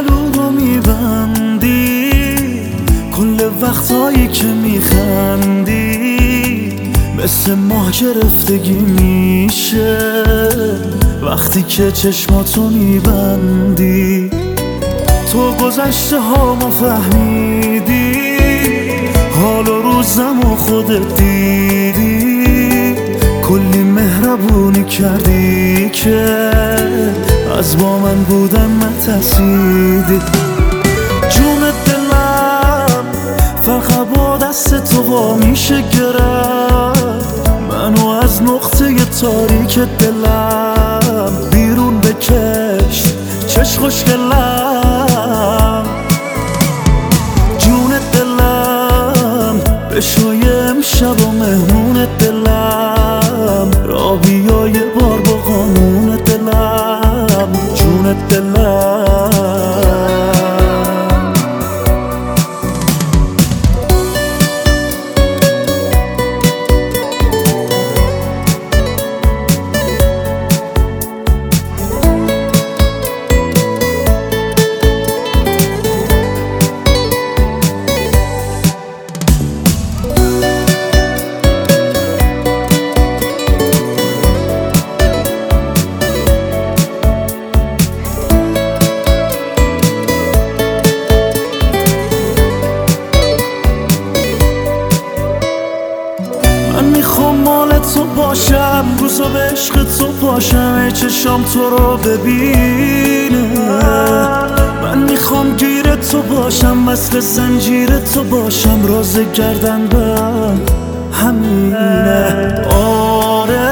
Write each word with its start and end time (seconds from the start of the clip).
شلوغو 0.00 0.50
میبندی؟ 0.50 2.10
کل 3.16 3.50
وقتهایی 3.62 4.28
که 4.28 4.44
میخندی 4.44 6.08
مثل 7.18 7.54
ماه 7.54 7.90
گرفتگی 7.90 8.72
میشه. 8.72 9.98
وقتی 11.22 11.62
که 11.62 11.90
چشماتو 11.92 12.70
میبندی 12.70 14.30
تو 15.32 15.52
گذشته 15.52 16.16
ما 16.60 16.70
فهمیدی. 16.70 18.12
حال 19.42 19.68
و 19.68 19.82
روزمو 19.82 20.56
خودت 20.56 21.16
دیدی. 21.16 22.44
کلی 23.42 23.82
مهربونی 23.82 24.84
کردی 24.84 25.90
که 25.92 26.50
از 27.58 27.76
با 27.76 27.98
من 27.98 28.22
بودن 28.22 28.76
نترسیدی. 28.76 30.20
جون 31.30 31.60
دلم 31.86 33.04
فقط 33.62 34.06
با 34.14 34.36
دست 34.36 34.84
تو 34.84 35.02
با 35.02 35.34
میشه 35.34 35.80
گرفت. 35.80 37.50
منو 37.70 38.06
از 38.06 38.42
نقطه 38.42 39.04
تاریک 39.04 39.78
دلم 39.78 41.32
بیرون 41.52 42.00
بکش. 42.00 43.02
چش 43.46 43.78
خوشگلم 43.78 45.84
جون 47.58 47.92
دلم 48.12 49.60
بشوی 49.96 50.48
امشب 50.48 51.20
و 51.20 51.30
مهمون 51.30 52.06
دلم. 52.18 52.39
باشم 98.16 98.84
روزا 98.98 99.28
به 99.28 99.38
عشق 99.38 99.84
تو 99.98 100.06
باشم 100.12 100.82
ای 100.84 100.92
چشام 100.92 101.42
تو 101.42 101.70
رو 101.70 101.96
ببینه. 101.96 103.40
من 104.82 104.98
می‌خوام 104.98 105.56
گیر 105.56 105.94
تو 105.96 106.22
باشم 106.22 106.78
مثل 106.78 107.20
زنجیر 107.20 107.98
تو 107.98 108.24
باشم 108.24 108.86
راز 108.88 109.18
گردن 109.34 109.86
به 109.86 110.14
همینه. 111.12 112.54
آره 112.74 113.70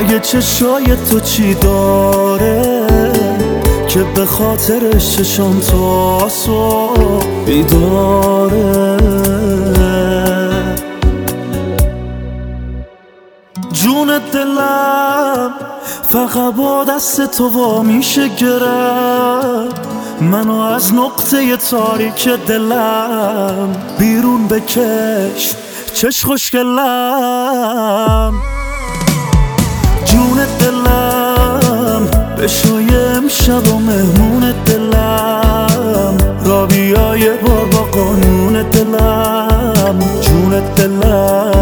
مگه 0.00 0.18
چشای 0.20 0.96
تو 1.10 1.20
چی 1.20 1.54
داره؟ 1.54 2.84
که 3.88 4.00
به 4.14 4.26
خاطرش 4.26 5.16
چشام 5.16 5.60
تو 5.60 5.84
آسو 6.24 6.88
بیداره. 7.46 9.33
دلم 14.18 15.50
فقط 16.10 16.54
با 16.54 16.84
دست 16.84 17.26
تو 17.26 17.48
وا 17.48 17.82
میشه 17.82 18.28
گرفت 18.28 19.80
منو 20.20 20.58
از 20.60 20.94
نقطه 20.94 21.56
تاریک 21.56 22.28
دلم 22.28 23.76
بیرون 23.98 24.48
بکش 24.48 25.54
چش 25.94 26.24
خوشگلم. 26.24 27.54
جون 30.04 30.46
دلم 30.60 32.06
بشوی 32.38 32.96
امشب 32.96 33.68
و 33.68 33.78
مهمون 33.78 34.54
دلم 34.66 36.16
را 36.44 36.66
بیا 36.66 37.16
یه 37.16 37.32
بار 37.32 37.64
با 37.64 37.82
قانون 37.82 38.62
دلم. 38.62 39.98
جون 40.20 40.60
دلم 40.76 41.53